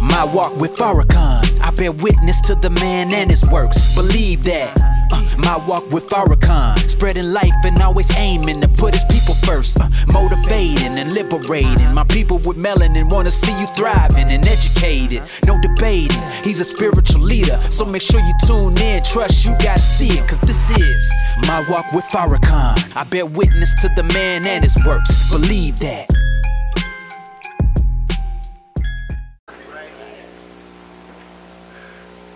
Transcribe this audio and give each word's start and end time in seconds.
My 0.00 0.24
walk 0.24 0.56
with 0.56 0.74
Farrakhan, 0.76 1.60
I 1.60 1.70
bear 1.72 1.92
witness 1.92 2.40
to 2.42 2.54
the 2.54 2.70
man 2.70 3.12
and 3.12 3.30
his 3.30 3.44
works. 3.50 3.94
Believe 3.94 4.44
that. 4.44 4.74
Uh, 5.12 5.20
my 5.38 5.58
walk 5.66 5.90
with 5.90 6.08
Farrakhan, 6.08 6.78
spreading 6.88 7.32
life 7.32 7.52
and 7.64 7.78
always 7.82 8.10
aiming 8.16 8.62
to 8.62 8.68
put 8.68 8.94
his 8.94 9.04
people 9.04 9.34
first. 9.44 9.78
Uh, 9.78 9.88
motivating 10.12 10.98
and 10.98 11.12
liberating. 11.12 11.92
My 11.92 12.04
people 12.04 12.38
with 12.38 12.56
melanin 12.56 13.10
wanna 13.10 13.30
see 13.30 13.52
you 13.60 13.66
thriving 13.68 14.28
and 14.28 14.46
educated. 14.46 15.22
No 15.46 15.60
debating, 15.60 16.22
he's 16.44 16.60
a 16.60 16.64
spiritual 16.64 17.20
leader. 17.20 17.60
So 17.70 17.84
make 17.84 18.02
sure 18.02 18.20
you 18.20 18.34
tune 18.46 18.78
in, 18.78 19.02
trust 19.02 19.44
you 19.44 19.52
gotta 19.58 19.80
see 19.80 20.18
it. 20.18 20.26
Cause 20.26 20.40
this 20.40 20.70
is 20.70 21.12
my 21.46 21.64
walk 21.68 21.92
with 21.92 22.04
Farrakhan. 22.06 22.96
I 22.96 23.04
bear 23.04 23.26
witness 23.26 23.74
to 23.82 23.88
the 23.96 24.04
man 24.14 24.46
and 24.46 24.64
his 24.64 24.76
works. 24.86 25.30
Believe 25.30 25.78
that. 25.80 26.29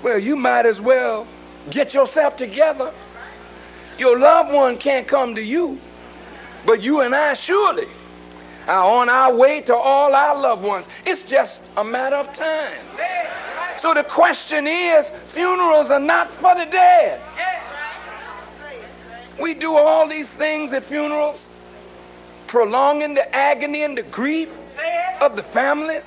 Well, 0.05 0.19
you 0.19 0.37
might 0.37 0.67
as 0.67 0.83
well 0.83 1.27
get 1.71 1.95
yourself 1.95 2.37
together. 2.37 2.93
Your 3.99 4.19
loved 4.19 4.53
one 4.53 4.77
can't 4.77 5.09
come 5.09 5.35
to 5.35 5.43
you, 5.43 5.81
but 6.67 6.83
you 6.83 7.01
and 7.01 7.15
I 7.15 7.33
surely 7.33 7.89
are 8.69 8.85
on 8.85 9.09
our 9.09 9.35
way 9.35 9.63
to 9.63 9.75
all 9.75 10.15
our 10.15 10.39
loved 10.39 10.63
ones. 10.63 10.87
It's 11.07 11.23
just 11.23 11.63
a 11.79 11.83
matter 11.83 12.17
of 12.17 12.35
time. 12.35 12.77
So 13.79 13.95
the 13.95 14.05
question 14.05 14.67
is 14.67 15.09
funerals 15.29 15.91
are 15.91 15.99
not 15.99 16.31
for 16.33 16.55
the 16.55 16.67
dead. 16.67 17.23
We 19.41 19.55
do 19.55 19.75
all 19.75 20.07
these 20.07 20.29
things 20.29 20.75
at 20.75 20.85
funerals, 20.85 21.47
prolonging 22.47 23.15
the 23.15 23.35
agony 23.35 23.85
and 23.85 23.97
the 23.97 24.03
grief 24.03 24.53
of 25.23 25.35
the 25.35 25.43
families 25.43 26.07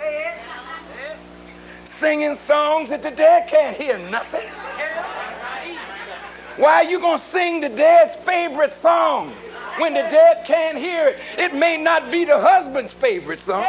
singing 2.00 2.36
songs 2.36 2.90
that 2.90 3.02
the 3.02 3.12
dead 3.12 3.48
can't 3.48 3.76
hear 3.76 3.98
nothing. 3.98 4.48
Why 6.58 6.76
are 6.76 6.84
you 6.84 7.00
going 7.00 7.20
to 7.20 7.24
sing 7.26 7.62
the 7.62 7.70
dead's 7.70 8.16
favorite 8.16 8.74
song 8.74 9.32
when 9.78 9.94
the 9.94 10.02
dead 10.02 10.46
can't 10.46 10.78
hear 10.78 11.10
it? 11.10 11.20
It 11.38 11.54
may 11.54 11.78
not 11.78 12.12
be 12.12 12.26
the 12.26 12.40
husband's 12.40 12.94
favorite 12.94 13.40
song. 13.40 13.66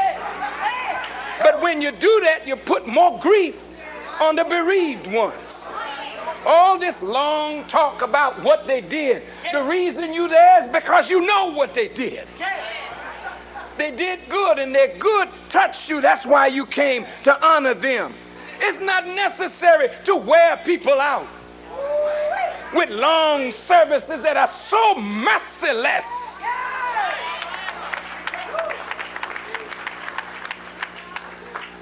But 1.43 1.61
when 1.61 1.83
you 1.83 1.93
do 1.93 2.21
that, 2.25 2.47
you 2.47 2.57
put 2.57 2.87
more 2.87 3.19
grief 3.21 3.63
on 4.21 4.37
the 4.37 4.45
bereaved 4.45 5.07
ones. 5.07 5.35
All 6.47 6.79
this 6.79 7.01
long 7.03 7.65
talk 7.65 8.03
about 8.03 8.43
what 8.43 8.67
they 8.67 8.81
did, 8.81 9.23
the 9.53 9.63
reason 9.63 10.13
you 10.13 10.29
there 10.29 10.63
is 10.63 10.69
because 10.69 11.11
you 11.11 11.21
know 11.27 11.53
what 11.53 11.75
they 11.75 11.89
did. 11.89 12.27
They 13.77 13.93
did 13.93 14.29
good, 14.29 14.59
and 14.59 14.75
their 14.75 14.97
good 14.99 15.29
touched 15.51 15.89
you. 15.89 16.01
That's 16.01 16.27
why 16.27 16.49
you 16.49 16.67
came 16.67 17.07
to 17.23 17.47
honor 17.47 17.75
them. 17.75 18.13
It's 18.61 18.81
not 18.81 19.07
necessary 19.07 19.91
to 20.05 20.17
wear 20.17 20.57
people 20.65 21.01
out 21.01 21.27
with 22.75 22.91
long 22.91 23.51
services 23.51 24.21
that 24.23 24.37
are 24.37 24.49
so 24.49 24.95
merciless. 24.97 26.05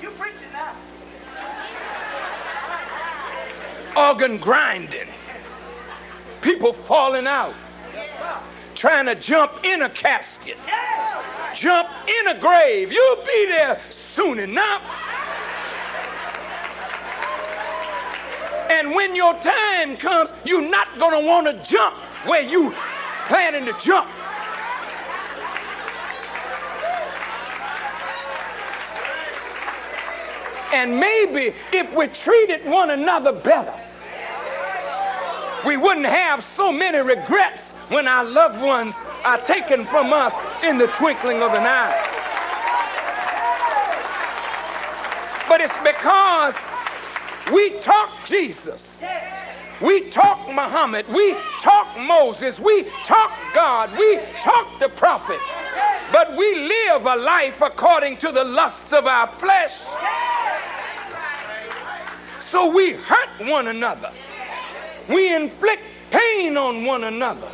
You 0.00 0.10
preaching 0.10 0.52
now. 0.52 0.74
Organ 3.96 4.38
grinding, 4.38 5.08
people 6.42 6.72
falling 6.72 7.26
out, 7.26 7.54
trying 8.74 9.06
to 9.06 9.14
jump 9.14 9.64
in 9.64 9.82
a 9.82 9.90
casket, 9.90 10.58
jump 11.54 11.88
in 12.20 12.28
a 12.28 12.38
grave. 12.38 12.92
You'll 12.92 13.16
be 13.16 13.46
there 13.46 13.80
soon 13.88 14.38
enough. 14.38 15.05
And 18.76 18.94
when 18.94 19.16
your 19.16 19.32
time 19.40 19.96
comes, 19.96 20.34
you're 20.44 20.60
not 20.60 20.98
going 20.98 21.18
to 21.18 21.26
want 21.26 21.46
to 21.46 21.54
jump 21.64 21.94
where 22.26 22.42
you 22.42 22.74
planning 23.26 23.64
to 23.64 23.72
jump. 23.80 24.06
And 30.74 31.00
maybe 31.00 31.54
if 31.72 31.94
we 31.94 32.08
treated 32.08 32.66
one 32.66 32.90
another 32.90 33.32
better, 33.32 33.72
we 35.66 35.78
wouldn't 35.78 36.04
have 36.04 36.44
so 36.44 36.70
many 36.70 36.98
regrets 36.98 37.70
when 37.88 38.06
our 38.06 38.24
loved 38.24 38.60
ones 38.60 38.94
are 39.24 39.38
taken 39.38 39.86
from 39.86 40.12
us 40.12 40.34
in 40.62 40.76
the 40.76 40.88
twinkling 40.88 41.40
of 41.42 41.54
an 41.54 41.62
eye. 41.62 41.96
But 45.48 45.62
it's 45.62 45.76
because 45.78 46.54
we 47.52 47.78
talk 47.80 48.10
Jesus. 48.26 49.02
We 49.80 50.08
talk 50.10 50.48
Muhammad. 50.48 51.06
We 51.08 51.36
talk 51.60 51.98
Moses. 51.98 52.58
We 52.58 52.84
talk 53.04 53.32
God. 53.54 53.90
We 53.98 54.18
talk 54.42 54.78
the 54.78 54.88
prophet. 54.88 55.40
But 56.12 56.36
we 56.36 56.54
live 56.54 57.06
a 57.06 57.16
life 57.16 57.60
according 57.60 58.16
to 58.18 58.32
the 58.32 58.44
lusts 58.44 58.92
of 58.92 59.06
our 59.06 59.26
flesh. 59.26 59.74
So 62.40 62.66
we 62.70 62.92
hurt 62.92 63.48
one 63.48 63.68
another. 63.68 64.10
We 65.08 65.34
inflict 65.34 65.82
pain 66.10 66.56
on 66.56 66.84
one 66.84 67.04
another. 67.04 67.50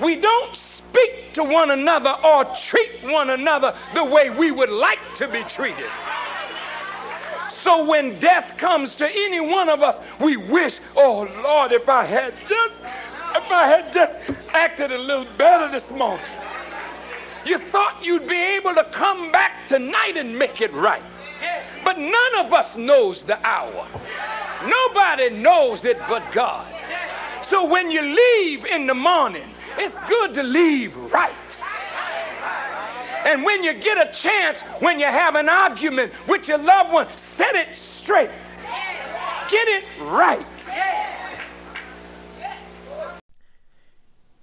We 0.00 0.16
don't 0.16 0.54
speak 0.54 1.32
to 1.34 1.44
one 1.44 1.70
another 1.70 2.16
or 2.24 2.44
treat 2.56 3.02
one 3.02 3.30
another 3.30 3.74
the 3.94 4.04
way 4.04 4.30
we 4.30 4.50
would 4.50 4.70
like 4.70 5.00
to 5.16 5.28
be 5.28 5.42
treated. 5.44 5.90
So 7.64 7.82
when 7.82 8.20
death 8.20 8.58
comes 8.58 8.94
to 8.96 9.08
any 9.08 9.40
one 9.40 9.70
of 9.70 9.82
us, 9.82 9.96
we 10.20 10.36
wish, 10.36 10.80
oh 10.96 11.26
Lord, 11.42 11.72
if 11.72 11.88
I 11.88 12.04
had 12.04 12.34
just, 12.46 12.82
if 12.82 13.50
I 13.50 13.66
had 13.66 13.90
just 13.90 14.18
acted 14.52 14.92
a 14.92 14.98
little 14.98 15.24
better 15.38 15.70
this 15.70 15.90
morning. 15.90 16.26
You 17.46 17.56
thought 17.56 18.04
you'd 18.04 18.28
be 18.28 18.38
able 18.56 18.74
to 18.74 18.84
come 18.92 19.32
back 19.32 19.66
tonight 19.66 20.18
and 20.18 20.38
make 20.38 20.60
it 20.60 20.74
right. 20.74 21.02
But 21.82 21.98
none 21.98 22.34
of 22.44 22.52
us 22.52 22.76
knows 22.76 23.22
the 23.22 23.38
hour. 23.46 23.86
Nobody 24.66 25.30
knows 25.30 25.86
it 25.86 25.98
but 26.06 26.22
God. 26.32 26.66
So 27.48 27.64
when 27.64 27.90
you 27.90 28.02
leave 28.02 28.66
in 28.66 28.86
the 28.86 28.94
morning, 28.94 29.48
it's 29.78 29.96
good 30.06 30.34
to 30.34 30.42
leave 30.42 30.94
right. 31.14 31.32
And 33.24 33.42
when 33.42 33.64
you 33.64 33.72
get 33.72 33.96
a 33.96 34.12
chance, 34.12 34.60
when 34.80 35.00
you 35.00 35.06
have 35.06 35.34
an 35.34 35.48
argument 35.48 36.12
with 36.28 36.46
your 36.46 36.58
loved 36.58 36.92
one, 36.92 37.08
set 37.16 37.54
it 37.54 37.74
straight. 37.74 38.30
Get 39.50 39.66
it 39.68 39.84
right. 40.00 40.46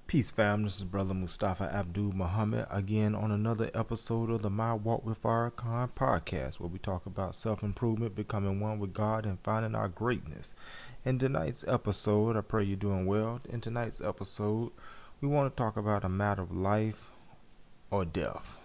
Peace, 0.07 0.31
fam. 0.31 0.63
This 0.63 0.77
is 0.77 0.83
Brother 0.83 1.13
Mustafa 1.13 1.73
Abdul 1.73 2.11
Muhammad 2.11 2.65
again 2.69 3.15
on 3.15 3.31
another 3.31 3.69
episode 3.73 4.29
of 4.29 4.41
the 4.41 4.49
My 4.49 4.73
Walk 4.73 5.05
with 5.05 5.21
Farrakhan 5.21 5.91
podcast, 5.91 6.59
where 6.59 6.67
we 6.67 6.79
talk 6.79 7.05
about 7.05 7.35
self 7.35 7.63
improvement, 7.63 8.15
becoming 8.15 8.59
one 8.59 8.79
with 8.79 8.93
God, 8.93 9.25
and 9.25 9.39
finding 9.41 9.73
our 9.75 9.87
greatness. 9.87 10.53
In 11.05 11.17
tonight's 11.17 11.63
episode, 11.67 12.35
I 12.35 12.41
pray 12.41 12.65
you're 12.65 12.75
doing 12.75 13.05
well. 13.05 13.39
In 13.47 13.61
tonight's 13.61 14.01
episode, 14.01 14.71
we 15.21 15.27
want 15.29 15.55
to 15.55 15.63
talk 15.63 15.77
about 15.77 16.03
a 16.03 16.09
matter 16.09 16.41
of 16.41 16.51
life 16.51 17.11
or 17.89 18.03
death. 18.03 18.57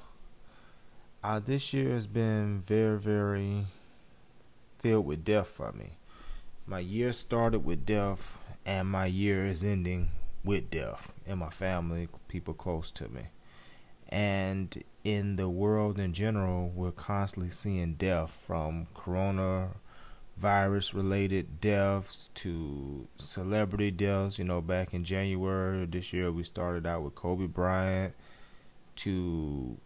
Uh, 1.26 1.41
this 1.41 1.72
year 1.72 1.92
has 1.92 2.06
been 2.06 2.62
very, 2.69 2.97
very 2.97 3.66
filled 4.78 5.04
with 5.04 5.25
death 5.25 5.48
for 5.48 5.72
me. 5.72 5.98
My 6.69 6.78
year 6.78 7.12
started 7.12 7.64
with 7.64 7.84
death, 7.84 8.38
and 8.64 8.87
my 8.87 9.06
year 9.06 9.44
is 9.44 9.65
ending 9.65 10.10
with 10.44 10.70
death 10.70 11.10
in 11.26 11.38
my 11.38 11.50
family, 11.50 12.06
people 12.28 12.54
close 12.54 12.92
to 12.92 13.09
me. 13.09 13.22
And 14.09 14.84
in 15.03 15.34
the 15.34 15.48
world 15.48 15.98
in 15.98 16.12
general, 16.12 16.69
we're 16.72 16.92
constantly 16.92 17.50
seeing 17.50 17.94
death 17.94 18.38
from 18.47 18.86
coronavirus 18.94 19.75
related 20.95 21.60
deaths 21.60 22.30
to 22.36 23.09
celebrity 23.18 23.91
deaths. 23.91 24.39
You 24.39 24.45
know, 24.45 24.60
back 24.60 24.95
in 24.95 25.03
January 25.03 25.86
this 25.86 26.12
year, 26.12 26.30
we 26.30 26.45
started 26.45 26.86
out 26.86 27.03
with 27.03 27.16
Kobe 27.16 27.47
Bryant 27.47 28.15
to 28.95 29.78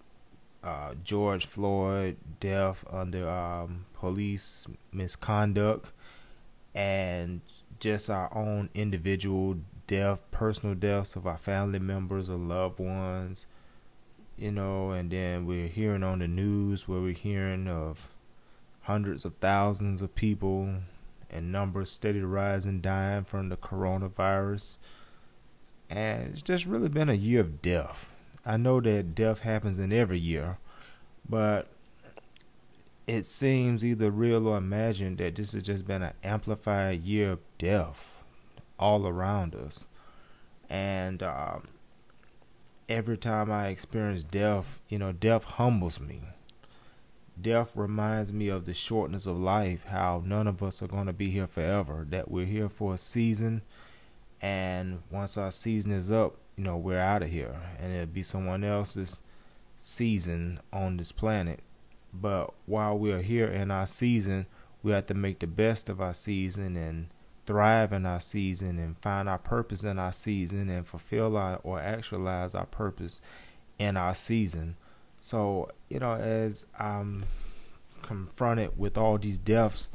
uh, 0.62 0.94
George 1.02 1.46
Floyd 1.46 2.16
death 2.38 2.84
under 2.90 3.28
um, 3.28 3.86
police 3.94 4.66
misconduct 4.92 5.92
and 6.74 7.40
just 7.78 8.10
our 8.10 8.32
own 8.36 8.68
individual 8.74 9.56
death, 9.86 10.20
personal 10.30 10.74
deaths 10.74 11.16
of 11.16 11.26
our 11.26 11.38
family 11.38 11.78
members 11.78 12.28
or 12.28 12.36
loved 12.36 12.78
ones, 12.78 13.46
you 14.36 14.50
know, 14.50 14.90
and 14.90 15.10
then 15.10 15.46
we're 15.46 15.66
hearing 15.66 16.02
on 16.02 16.20
the 16.20 16.28
news 16.28 16.86
where 16.86 17.00
we're 17.00 17.12
hearing 17.12 17.66
of 17.66 18.10
hundreds 18.82 19.24
of 19.24 19.34
thousands 19.36 20.02
of 20.02 20.14
people 20.14 20.74
and 21.30 21.52
numbers 21.52 21.90
steady 21.90 22.20
rising 22.20 22.80
dying 22.80 23.24
from 23.24 23.48
the 23.48 23.56
coronavirus. 23.56 24.78
And 25.88 26.32
it's 26.32 26.42
just 26.42 26.66
really 26.66 26.88
been 26.88 27.08
a 27.08 27.14
year 27.14 27.40
of 27.40 27.62
death. 27.62 28.08
I 28.44 28.56
know 28.56 28.80
that 28.80 29.14
death 29.14 29.40
happens 29.40 29.78
in 29.78 29.92
every 29.92 30.18
year, 30.18 30.58
but 31.28 31.68
it 33.06 33.26
seems 33.26 33.84
either 33.84 34.10
real 34.10 34.46
or 34.46 34.56
imagined 34.56 35.18
that 35.18 35.36
this 35.36 35.52
has 35.52 35.62
just 35.62 35.86
been 35.86 36.02
an 36.02 36.14
amplified 36.22 37.02
year 37.02 37.32
of 37.32 37.40
death 37.58 38.08
all 38.78 39.06
around 39.06 39.54
us. 39.54 39.86
And 40.68 41.22
um, 41.22 41.68
every 42.88 43.18
time 43.18 43.50
I 43.50 43.68
experience 43.68 44.22
death, 44.22 44.80
you 44.88 44.98
know, 44.98 45.12
death 45.12 45.44
humbles 45.44 46.00
me. 46.00 46.22
Death 47.40 47.72
reminds 47.74 48.32
me 48.32 48.48
of 48.48 48.66
the 48.66 48.74
shortness 48.74 49.26
of 49.26 49.38
life, 49.38 49.86
how 49.86 50.22
none 50.24 50.46
of 50.46 50.62
us 50.62 50.82
are 50.82 50.86
going 50.86 51.06
to 51.06 51.12
be 51.12 51.30
here 51.30 51.46
forever, 51.46 52.06
that 52.10 52.30
we're 52.30 52.46
here 52.46 52.68
for 52.68 52.94
a 52.94 52.98
season, 52.98 53.62
and 54.42 55.02
once 55.10 55.36
our 55.38 55.50
season 55.50 55.92
is 55.92 56.10
up, 56.10 56.36
you 56.60 56.66
know, 56.66 56.76
we're 56.76 57.00
out 57.00 57.22
of 57.22 57.30
here, 57.30 57.58
and 57.80 57.90
it'll 57.90 58.04
be 58.04 58.22
someone 58.22 58.64
else's 58.64 59.22
season 59.78 60.60
on 60.70 60.98
this 60.98 61.10
planet. 61.10 61.60
But 62.12 62.52
while 62.66 62.98
we 62.98 63.12
are 63.12 63.22
here 63.22 63.46
in 63.46 63.70
our 63.70 63.86
season, 63.86 64.44
we 64.82 64.92
have 64.92 65.06
to 65.06 65.14
make 65.14 65.38
the 65.38 65.46
best 65.46 65.88
of 65.88 66.02
our 66.02 66.12
season 66.12 66.76
and 66.76 67.06
thrive 67.46 67.94
in 67.94 68.04
our 68.04 68.20
season 68.20 68.78
and 68.78 68.98
find 68.98 69.26
our 69.26 69.38
purpose 69.38 69.84
in 69.84 69.98
our 69.98 70.12
season 70.12 70.68
and 70.68 70.86
fulfill 70.86 71.34
our 71.38 71.60
or 71.62 71.80
actualize 71.80 72.54
our 72.54 72.66
purpose 72.66 73.22
in 73.78 73.96
our 73.96 74.14
season. 74.14 74.76
So, 75.22 75.70
you 75.88 76.00
know, 76.00 76.12
as 76.12 76.66
I'm 76.78 77.24
confronted 78.02 78.76
with 78.76 78.98
all 78.98 79.16
these 79.16 79.38
deaths 79.38 79.90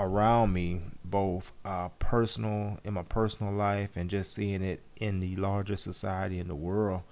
around 0.00 0.52
me, 0.52 0.80
both 1.04 1.52
uh, 1.64 1.88
personal 1.98 2.78
in 2.84 2.94
my 2.94 3.02
personal 3.02 3.52
life 3.52 3.90
and 3.96 4.08
just 4.08 4.32
seeing 4.32 4.62
it 4.62 4.82
in 4.96 5.20
the 5.20 5.36
larger 5.36 5.76
society 5.76 6.38
in 6.38 6.48
the 6.48 6.54
world, 6.54 7.02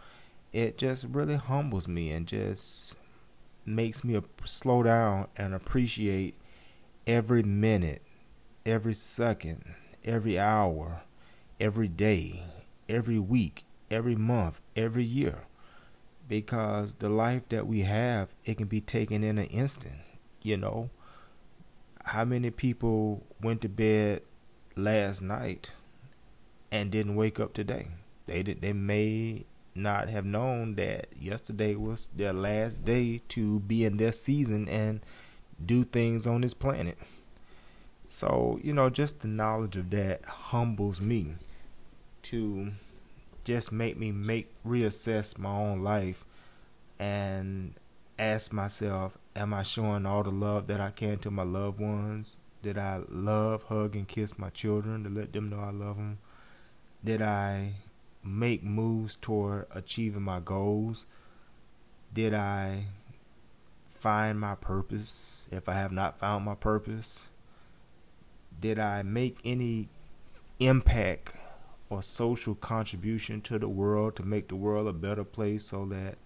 it 0.53 0.79
just 0.79 1.05
really 1.05 1.37
humbles 1.37 1.87
me 1.87 2.11
and 2.11 2.27
just 2.27 2.97
makes 3.67 4.03
me 4.03 4.21
slow 4.45 4.83
down 4.83 5.27
and 5.37 5.55
appreciate 5.55 6.35
every 7.07 7.43
minute, 7.43 8.03
every 8.65 8.95
second, 8.95 9.75
every 10.05 10.39
hour, 10.39 11.03
every 11.61 11.89
day, 11.89 12.43
every 12.89 13.19
week, 13.19 13.65
every 13.91 14.17
month, 14.17 14.61
every 14.75 15.05
year. 15.05 15.45
Because 16.27 16.95
the 16.99 17.09
life 17.09 17.43
that 17.51 17.67
we 17.67 17.81
have, 17.81 18.29
it 18.45 18.59
can 18.59 18.67
be 18.67 18.81
taken 18.81 19.23
in 19.23 19.39
an 19.39 19.47
instant, 19.47 19.97
you 20.43 20.57
know. 20.57 20.91
How 22.09 22.25
many 22.25 22.51
people 22.51 23.23
went 23.43 23.61
to 23.61 23.69
bed 23.69 24.23
last 24.77 25.21
night 25.21 25.73
and 26.71 26.91
didn't 26.91 27.17
wake 27.17 27.39
up 27.39 27.53
today? 27.53 27.89
They 28.27 28.43
did 28.43 28.63
they 28.63 28.73
may 28.73 29.45
not 29.75 30.09
have 30.09 30.25
known 30.25 30.75
that 30.77 31.09
yesterday 31.21 31.75
was 31.75 32.09
their 32.17 32.33
last 32.33 32.83
day 32.85 33.21
to 33.29 33.61
be 33.61 33.85
in 33.85 33.99
their 33.99 34.13
season 34.13 34.69
and 34.71 35.01
do 35.65 35.85
things 35.85 36.27
on 36.27 36.41
this 36.41 36.55
planet. 36.55 36.97
So, 38.07 38.59
you 38.63 38.73
know, 38.73 38.89
just 38.89 39.21
the 39.21 39.29
knowledge 39.29 39.77
of 39.77 39.91
that 39.91 40.25
humbles 40.25 41.03
me 41.03 41.35
to 42.23 42.73
just 43.45 43.71
make 43.71 43.99
me 43.99 44.13
make 44.13 44.51
reassess 44.67 45.37
my 45.37 45.51
own 45.51 45.83
life 45.83 46.25
and 46.99 47.75
ask 48.19 48.51
myself, 48.51 49.19
am 49.39 49.55
I 49.55 49.63
showing 49.63 50.05
all 50.05 50.25
the 50.25 50.31
love 50.31 50.67
that 50.67 50.81
I 50.81 50.91
can 50.91 51.19
to 51.19 51.31
my 51.31 51.45
loved 51.45 51.79
ones? 51.79 52.37
Did 52.61 52.77
I 52.77 53.03
love, 53.09 53.63
hug, 53.65 53.95
and 53.95 54.07
kiss 54.07 54.37
my 54.37 54.51
children 54.51 55.05
to 55.05 55.11
let 55.11 55.33
them 55.33 55.49
know 55.49 55.61
I 55.61 55.71
love 55.71 55.97
them? 55.97 56.19
Did 57.05 57.23
I 57.23 57.75
make 58.25 58.65
moves 58.65 59.15
toward 59.15 59.67
achieving 59.71 60.23
my 60.23 60.41
goals? 60.41 61.07
Did 62.13 62.35
I 62.35 62.87
find 64.01 64.41
my 64.41 64.57
purpose 64.57 65.47
if 65.53 65.69
I 65.69 65.75
have 65.75 65.93
not 65.93 66.19
found 66.19 66.45
my 66.45 66.57
purpose? 66.57 67.29
Did 68.61 68.81
I 68.81 69.03
make 69.03 69.39
any 69.45 69.89
impact 70.59 71.35
or 71.89 72.03
social 72.03 72.57
contribution 72.57 73.41
to 73.43 73.59
the 73.61 73.69
world 73.69 74.17
to 74.17 74.25
make 74.25 74.49
the 74.49 74.57
world 74.57 74.89
a 74.89 74.93
better 74.93 75.23
place 75.23 75.67
so 75.67 75.87
that 75.87 76.19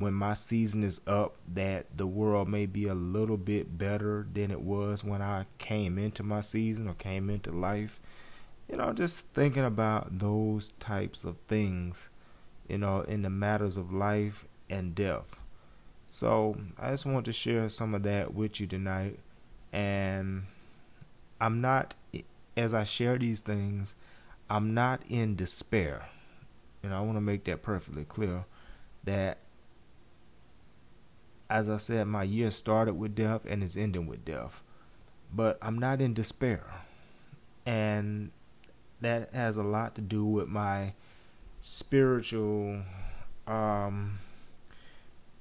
when 0.00 0.12
my 0.12 0.34
season 0.34 0.82
is 0.82 1.00
up 1.06 1.36
that 1.46 1.86
the 1.96 2.06
world 2.06 2.48
may 2.48 2.66
be 2.66 2.88
a 2.88 2.94
little 2.94 3.36
bit 3.36 3.78
better 3.78 4.26
than 4.32 4.50
it 4.50 4.60
was 4.60 5.04
when 5.04 5.22
I 5.22 5.46
came 5.58 5.98
into 5.98 6.22
my 6.22 6.40
season 6.40 6.88
or 6.88 6.94
came 6.94 7.30
into 7.30 7.52
life 7.52 8.00
you 8.70 8.76
know, 8.76 8.92
just 8.92 9.20
thinking 9.34 9.64
about 9.64 10.20
those 10.20 10.72
types 10.78 11.24
of 11.24 11.36
things, 11.48 12.08
you 12.68 12.78
know, 12.78 13.00
in 13.00 13.22
the 13.22 13.30
matters 13.30 13.76
of 13.76 13.92
life 13.92 14.44
and 14.68 14.94
death. 14.94 15.36
So 16.06 16.56
I 16.78 16.90
just 16.90 17.04
want 17.04 17.24
to 17.26 17.32
share 17.32 17.68
some 17.68 17.94
of 17.94 18.04
that 18.04 18.32
with 18.32 18.60
you 18.60 18.68
tonight. 18.68 19.18
And 19.72 20.44
I'm 21.40 21.60
not, 21.60 21.96
as 22.56 22.72
I 22.72 22.84
share 22.84 23.18
these 23.18 23.40
things, 23.40 23.94
I'm 24.48 24.72
not 24.72 25.02
in 25.08 25.34
despair. 25.34 26.08
You 26.82 26.90
know, 26.90 26.98
I 26.98 27.00
want 27.00 27.16
to 27.16 27.20
make 27.20 27.44
that 27.44 27.62
perfectly 27.62 28.04
clear 28.04 28.44
that, 29.02 29.38
as 31.50 31.68
I 31.68 31.78
said, 31.78 32.06
my 32.06 32.22
year 32.22 32.50
started 32.52 32.94
with 32.94 33.16
death 33.16 33.42
and 33.44 33.62
is 33.62 33.76
ending 33.76 34.06
with 34.06 34.24
death. 34.24 34.62
But 35.34 35.58
I'm 35.60 35.78
not 35.78 36.00
in 36.00 36.14
despair. 36.14 36.64
And 37.66 38.30
that 39.00 39.34
has 39.34 39.56
a 39.56 39.62
lot 39.62 39.94
to 39.96 40.00
do 40.00 40.24
with 40.24 40.48
my 40.48 40.94
spiritual 41.60 42.82
um 43.46 44.18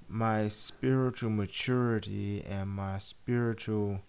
my 0.09 0.47
spiritual 0.47 1.29
maturity 1.29 2.44
and 2.44 2.69
my 2.69 2.97
spiritual 2.97 4.01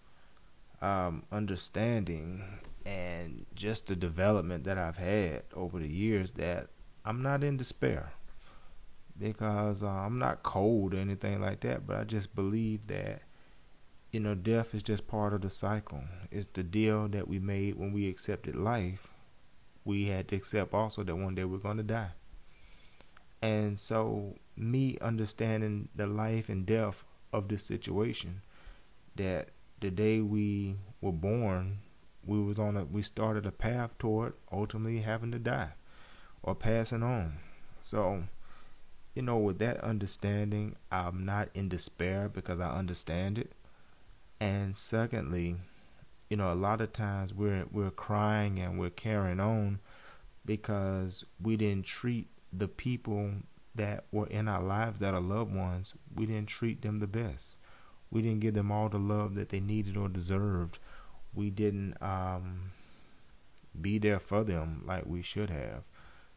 um 0.81 1.23
understanding 1.31 2.43
and 2.85 3.45
just 3.55 3.87
the 3.87 3.95
development 3.95 4.63
that 4.63 4.77
I've 4.77 4.97
had 4.97 5.43
over 5.53 5.79
the 5.79 5.87
years 5.87 6.31
that 6.31 6.67
I'm 7.05 7.21
not 7.21 7.43
in 7.43 7.55
despair 7.57 8.13
because 9.21 9.83
uh, 9.83 9.87
I'm 9.87 10.19
not 10.19 10.43
cold 10.43 10.93
or 10.93 10.97
anything 10.97 11.41
like 11.41 11.61
that 11.61 11.87
but 11.87 11.97
I 11.97 12.03
just 12.03 12.35
believe 12.35 12.87
that 12.87 13.21
you 14.11 14.19
know 14.19 14.35
death 14.35 14.75
is 14.75 14.83
just 14.83 15.07
part 15.07 15.33
of 15.33 15.41
the 15.41 15.49
cycle 15.49 16.03
it's 16.31 16.47
the 16.53 16.63
deal 16.63 17.07
that 17.09 17.27
we 17.27 17.39
made 17.39 17.77
when 17.77 17.93
we 17.93 18.09
accepted 18.09 18.55
life 18.55 19.07
we 19.83 20.07
had 20.07 20.27
to 20.27 20.35
accept 20.35 20.73
also 20.73 21.03
that 21.03 21.15
one 21.15 21.35
day 21.35 21.43
we're 21.43 21.57
going 21.57 21.77
to 21.77 21.83
die. 21.83 22.11
And 23.41 23.79
so, 23.79 24.35
me 24.55 24.97
understanding 25.01 25.89
the 25.95 26.05
life 26.05 26.49
and 26.49 26.65
death 26.65 27.03
of 27.33 27.47
this 27.47 27.63
situation, 27.63 28.41
that 29.15 29.49
the 29.79 29.89
day 29.89 30.21
we 30.21 30.75
were 31.01 31.11
born, 31.11 31.79
we 32.23 32.39
was 32.39 32.59
on 32.59 32.77
a 32.77 32.85
we 32.85 33.01
started 33.01 33.47
a 33.47 33.51
path 33.51 33.97
toward 33.97 34.33
ultimately 34.51 35.01
having 35.01 35.31
to 35.31 35.39
die 35.39 35.71
or 36.43 36.53
passing 36.53 37.01
on. 37.01 37.37
So, 37.81 38.25
you 39.13 39.21
know, 39.21 39.37
with 39.37 39.59
that 39.59 39.79
understanding, 39.81 40.75
I'm 40.91 41.25
not 41.25 41.49
in 41.53 41.69
despair 41.69 42.29
because 42.29 42.59
I 42.59 42.69
understand 42.69 43.37
it. 43.37 43.51
And 44.39 44.75
secondly, 44.75 45.57
you 46.29 46.37
know, 46.37 46.51
a 46.51 46.55
lot 46.55 46.81
of 46.81 46.93
times 46.93 47.33
we're 47.33 47.65
we're 47.71 47.91
crying 47.91 48.59
and 48.59 48.79
we're 48.79 48.89
carrying 48.89 49.39
on 49.39 49.79
because 50.45 51.25
we 51.41 51.57
didn't 51.57 51.85
treat 51.85 52.27
the 52.51 52.67
people 52.67 53.31
that 53.75 54.05
were 54.11 54.27
in 54.27 54.47
our 54.47 54.61
lives 54.61 54.99
that 54.99 55.13
are 55.13 55.21
loved 55.21 55.53
ones, 55.53 55.93
we 56.13 56.25
didn't 56.25 56.47
treat 56.47 56.81
them 56.81 56.99
the 56.99 57.07
best. 57.07 57.57
We 58.09 58.21
didn't 58.21 58.41
give 58.41 58.53
them 58.53 58.71
all 58.71 58.89
the 58.89 58.97
love 58.97 59.35
that 59.35 59.49
they 59.49 59.61
needed 59.61 59.95
or 59.95 60.09
deserved. 60.09 60.79
We 61.33 61.49
didn't 61.49 62.01
um, 62.01 62.71
be 63.79 63.97
there 63.97 64.19
for 64.19 64.43
them 64.43 64.83
like 64.85 65.05
we 65.05 65.21
should 65.21 65.49
have. 65.49 65.83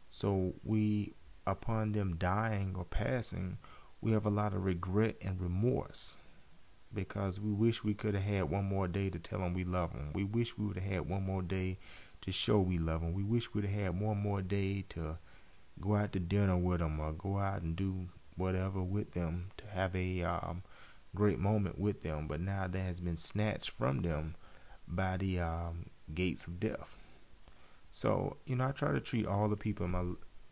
So 0.09 0.53
we, 0.63 1.13
upon 1.45 1.91
them 1.91 2.15
dying 2.17 2.75
or 2.77 2.85
passing, 2.85 3.57
we 4.01 4.11
have 4.11 4.25
a 4.25 4.29
lot 4.29 4.53
of 4.53 4.65
regret 4.65 5.15
and 5.21 5.41
remorse 5.41 6.17
because 6.93 7.39
we 7.39 7.51
wish 7.51 7.83
we 7.83 7.93
could 7.93 8.13
have 8.13 8.23
had 8.23 8.49
one 8.49 8.65
more 8.65 8.87
day 8.87 9.09
to 9.09 9.19
tell 9.19 9.39
them 9.39 9.53
we 9.53 9.63
love 9.63 9.93
them. 9.93 10.11
We 10.13 10.23
wish 10.23 10.57
we 10.57 10.65
would 10.65 10.77
have 10.77 10.91
had 10.91 11.09
one 11.09 11.23
more 11.23 11.41
day 11.41 11.77
to 12.21 12.31
show 12.31 12.59
we 12.59 12.77
love 12.77 13.01
them. 13.01 13.13
We 13.13 13.23
wish 13.23 13.53
we'd 13.53 13.65
have 13.65 13.73
had 13.73 13.99
one 13.99 14.17
more 14.17 14.41
day 14.41 14.85
to 14.89 15.17
go 15.79 15.95
out 15.95 16.13
to 16.13 16.19
dinner 16.19 16.57
with 16.57 16.79
them 16.79 16.99
or 16.99 17.11
go 17.11 17.37
out 17.37 17.61
and 17.61 17.75
do 17.75 18.07
whatever 18.37 18.81
with 18.81 19.11
them 19.11 19.51
to 19.57 19.67
have 19.67 19.95
a 19.95 20.23
um, 20.23 20.63
great 21.13 21.39
moment 21.39 21.77
with 21.77 22.01
them. 22.01 22.27
But 22.27 22.41
now 22.41 22.67
that 22.67 22.79
has 22.79 22.99
been 22.99 23.17
snatched 23.17 23.71
from 23.71 24.01
them 24.01 24.35
by 24.87 25.17
the 25.17 25.39
um, 25.39 25.87
gates 26.13 26.47
of 26.47 26.59
death. 26.59 26.97
So 27.91 28.37
you 28.45 28.55
know, 28.55 28.67
I 28.67 28.71
try 28.71 28.91
to 28.91 28.99
treat 28.99 29.25
all 29.25 29.47
the 29.47 29.55
people 29.55 29.85
in 29.85 29.91
my 29.91 30.03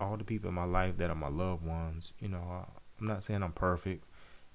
all 0.03 0.17
the 0.17 0.23
people 0.23 0.49
in 0.49 0.55
my 0.55 0.65
life 0.65 0.97
that 0.97 1.09
are 1.09 1.15
my 1.15 1.29
loved 1.29 1.65
ones. 1.65 2.13
You 2.19 2.29
know, 2.29 2.65
I'm 2.99 3.07
not 3.07 3.23
saying 3.23 3.43
I'm 3.43 3.53
perfect 3.53 4.05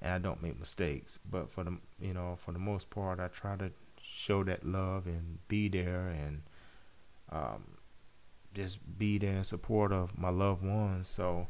and 0.00 0.12
I 0.12 0.18
don't 0.18 0.42
make 0.42 0.58
mistakes. 0.58 1.18
But 1.28 1.50
for 1.50 1.64
the 1.64 1.76
you 2.00 2.14
know 2.14 2.38
for 2.38 2.52
the 2.52 2.58
most 2.58 2.90
part, 2.90 3.20
I 3.20 3.28
try 3.28 3.56
to 3.56 3.70
show 4.02 4.44
that 4.44 4.66
love 4.66 5.06
and 5.06 5.38
be 5.48 5.68
there 5.68 6.08
and 6.08 6.42
um, 7.30 7.64
just 8.54 8.98
be 8.98 9.18
there 9.18 9.36
in 9.36 9.44
support 9.44 9.92
of 9.92 10.16
my 10.18 10.30
loved 10.30 10.64
ones. 10.64 11.08
So 11.08 11.48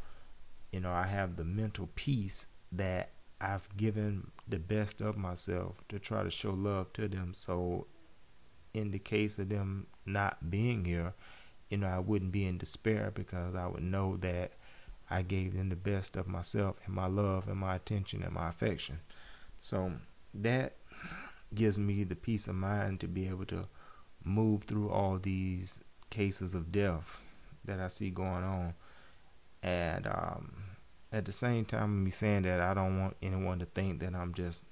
you 0.73 0.81
know 0.81 0.93
I 0.93 1.07
have 1.07 1.37
the 1.37 1.45
mental 1.45 1.89
peace 1.95 2.47
that 2.73 3.11
I've 3.41 3.69
given 3.77 4.31
the 4.49 4.59
best 4.59 5.01
of 5.01 5.17
myself 5.17 5.77
to 5.89 5.99
try 5.99 6.23
to 6.23 6.31
show 6.31 6.53
love 6.53 6.93
to 6.95 7.09
them. 7.09 7.33
So, 7.35 7.87
in 8.75 8.91
the 8.91 8.99
case 8.99 9.39
of 9.39 9.49
them 9.49 9.87
not 10.05 10.51
being 10.51 10.85
here, 10.85 11.15
you 11.71 11.77
know, 11.79 11.87
I 11.87 11.99
wouldn't 11.99 12.33
be 12.33 12.47
in 12.47 12.59
despair 12.59 13.13
because 13.15 13.55
I 13.55 13.67
would 13.67 13.83
know 13.83 14.17
that 14.19 14.53
I 15.11 15.23
gave 15.23 15.57
them 15.57 15.69
the 15.69 15.77
best 15.77 16.17
of 16.17 16.27
myself 16.27 16.77
and 16.85 16.95
my 16.95 17.07
love 17.07 17.49
and 17.49 17.57
my 17.59 17.77
attention 17.77 18.23
and 18.23 18.33
my 18.33 18.49
affection. 18.49 19.01
So, 19.61 19.93
that 20.35 20.75
gives 21.55 21.79
me 21.79 22.05
the 22.05 22.15
peace 22.15 22.47
of 22.47 22.55
mind 22.55 23.01
to 23.01 23.09
be 23.09 23.27
able 23.29 23.47
to 23.47 23.67
move 24.25 24.65
through 24.65 24.91
all 24.91 25.19
these 25.19 25.81
cases 26.11 26.55
of 26.55 26.71
death 26.71 27.23
that 27.65 27.81
I 27.81 27.89
see 27.89 28.11
going 28.11 28.45
on. 28.45 28.75
And 29.63 30.07
um, 30.07 30.53
at 31.13 31.25
the 31.25 31.33
same 31.33 31.65
time, 31.65 32.05
me 32.05 32.11
saying 32.11 32.43
that, 32.43 32.61
I 32.61 32.75
don't 32.75 33.01
want 33.01 33.17
anyone 33.23 33.59
to 33.59 33.67
think 33.67 34.01
that 34.01 34.15
I'm 34.15 34.35
just 34.35 34.65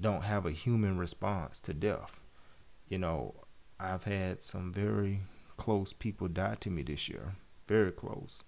don't 0.00 0.22
have 0.22 0.46
a 0.46 0.50
human 0.50 0.98
response 0.98 1.60
to 1.60 1.74
death. 1.74 2.20
You 2.88 2.98
know, 2.98 3.34
I've 3.78 4.04
had 4.04 4.42
some 4.42 4.72
very 4.72 5.20
close 5.60 5.92
people 5.92 6.26
died 6.26 6.58
to 6.62 6.70
me 6.70 6.82
this 6.82 7.06
year, 7.06 7.34
very 7.68 7.92
close. 7.92 8.42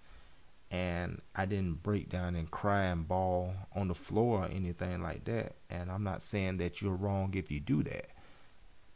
And 0.71 1.21
I 1.35 1.45
didn't 1.45 1.83
break 1.83 2.09
down 2.09 2.35
and 2.35 2.49
cry 2.49 2.85
and 2.85 3.07
bawl 3.07 3.53
on 3.75 3.87
the 3.87 3.93
floor 3.93 4.39
or 4.39 4.45
anything 4.45 5.03
like 5.03 5.25
that. 5.25 5.57
And 5.69 5.91
I'm 5.91 6.03
not 6.03 6.23
saying 6.23 6.57
that 6.57 6.81
you're 6.81 6.95
wrong 6.95 7.35
if 7.35 7.51
you 7.51 7.59
do 7.59 7.83
that, 7.83 8.07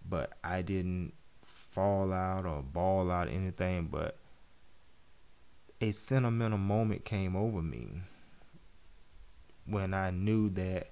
but 0.04 0.34
I 0.44 0.64
didn't 0.64 1.14
fall 1.46 2.12
out 2.12 2.48
or 2.48 2.64
bawl 2.64 3.12
out 3.12 3.28
anything, 3.28 3.90
but 3.92 4.18
a 5.80 5.92
sentimental 5.92 6.58
moment 6.58 7.06
came 7.06 7.36
over 7.36 7.62
me 7.62 8.02
when 9.68 9.94
I 9.94 10.10
knew 10.10 10.50
that, 10.50 10.90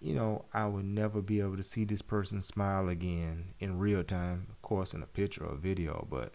you 0.00 0.14
know, 0.14 0.44
I 0.54 0.66
would 0.66 0.84
never 0.84 1.20
be 1.20 1.40
able 1.40 1.56
to 1.56 1.64
see 1.64 1.84
this 1.84 2.02
person 2.02 2.40
smile 2.40 2.88
again 2.88 3.54
in 3.58 3.80
real 3.80 4.04
time, 4.04 4.46
of 4.50 4.62
course, 4.62 4.94
in 4.94 5.02
a 5.02 5.06
picture 5.06 5.44
or 5.44 5.56
video, 5.56 6.06
but, 6.08 6.34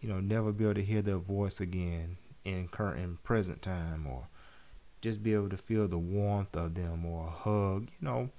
you 0.00 0.08
know, 0.08 0.20
never 0.20 0.52
be 0.52 0.64
able 0.64 0.74
to 0.74 0.84
hear 0.84 1.02
their 1.02 1.18
voice 1.18 1.60
again 1.60 2.16
in 2.44 2.68
current 2.68 3.22
present 3.22 3.62
time 3.62 4.06
or 4.06 4.28
just 5.00 5.22
be 5.22 5.34
able 5.34 5.48
to 5.48 5.56
feel 5.56 5.88
the 5.88 5.98
warmth 5.98 6.54
of 6.56 6.74
them 6.74 7.06
or 7.06 7.28
a 7.28 7.30
hug, 7.30 7.88
you 8.00 8.06
know, 8.06 8.30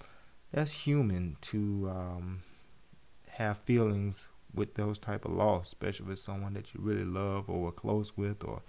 that's 0.51 0.71
human 0.71 1.37
to 1.41 1.89
um, 1.89 2.43
have 3.29 3.57
feelings 3.59 4.27
with 4.53 4.75
those 4.75 4.99
type 4.99 5.25
of 5.25 5.31
loss, 5.31 5.67
especially 5.67 6.07
with 6.07 6.19
someone 6.19 6.53
that 6.53 6.73
you 6.73 6.81
really 6.81 7.05
love 7.05 7.49
or 7.49 7.61
were 7.61 7.71
close 7.71 8.17
with 8.17 8.43
or 8.43 8.61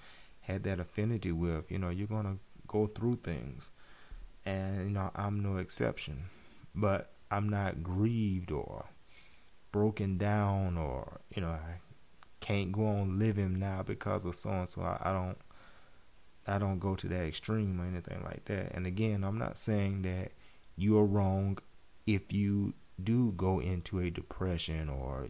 had 0.43 0.63
that 0.65 0.81
affinity 0.81 1.33
with. 1.33 1.71
You 1.71 1.79
know, 1.79 1.91
you're 1.91 2.07
gonna 2.07 2.37
go 2.69 2.87
through 2.87 3.17
things, 3.25 3.71
and 4.47 4.85
you 4.85 4.91
know 4.91 5.11
I'm 5.15 5.43
no 5.43 5.57
exception. 5.57 6.25
But 6.75 7.13
I'm 7.31 7.49
not 7.49 7.83
grieved 7.83 8.51
or 8.51 8.87
broken 9.73 10.19
down 10.19 10.77
or 10.77 11.21
you 11.35 11.43
know 11.43 11.49
I 11.49 11.81
can't 12.43 12.73
go 12.73 12.87
on 12.87 13.19
living 13.19 13.59
now 13.59 13.83
because 13.83 14.27
of 14.27 14.35
so 14.35 14.51
and 14.51 14.69
so. 14.69 14.83
I, 14.83 15.13
don't. 15.13 15.39
I 16.47 16.59
don't 16.59 16.81
go 16.81 16.95
to 16.97 17.09
that 17.09 17.25
extreme 17.25 17.81
or 17.81 17.87
anything 17.87 18.23
like 18.25 18.45
that. 18.47 18.73
And 18.75 18.87
again, 18.87 19.25
I'm 19.25 19.39
not 19.39 19.57
saying 19.57 20.03
that 20.03 20.33
you 20.77 20.99
are 20.99 21.07
wrong 21.07 21.59
if 22.07 22.33
you 22.33 22.75
do 23.03 23.33
go 23.37 23.61
into 23.61 24.01
a 24.01 24.11
depression 24.11 24.89
or 24.89 25.29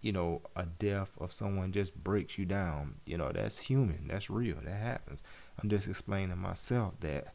you 0.00 0.12
know, 0.12 0.42
a 0.54 0.64
death 0.64 1.10
of 1.18 1.32
someone 1.32 1.72
just 1.72 1.92
breaks 2.04 2.38
you 2.38 2.44
down. 2.44 2.96
You 3.04 3.18
know, 3.18 3.32
that's 3.32 3.58
human. 3.58 4.06
That's 4.06 4.30
real. 4.30 4.56
That 4.62 4.76
happens. 4.80 5.22
I'm 5.60 5.68
just 5.68 5.88
explaining 5.88 6.38
myself 6.38 6.94
that 7.00 7.34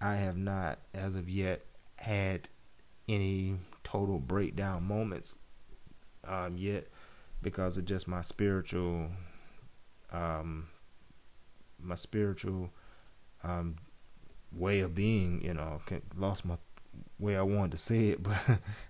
I 0.00 0.16
have 0.16 0.36
not, 0.36 0.78
as 0.94 1.14
of 1.14 1.28
yet, 1.28 1.66
had 1.96 2.48
any 3.08 3.56
total 3.84 4.18
breakdown 4.18 4.84
moments 4.84 5.36
um, 6.26 6.56
yet 6.56 6.86
because 7.42 7.76
of 7.76 7.84
just 7.84 8.06
my 8.06 8.22
spiritual, 8.22 9.08
um, 10.12 10.68
my 11.80 11.94
spiritual 11.94 12.70
um, 13.42 13.76
way 14.52 14.80
of 14.80 14.94
being. 14.94 15.42
You 15.44 15.54
know, 15.54 15.80
lost 16.16 16.44
my 16.44 16.56
way 17.18 17.36
I 17.36 17.42
wanted 17.42 17.72
to 17.72 17.78
say 17.78 18.08
it, 18.08 18.22
but 18.22 18.36